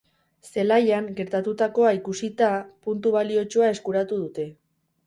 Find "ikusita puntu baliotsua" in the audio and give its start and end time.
1.99-3.73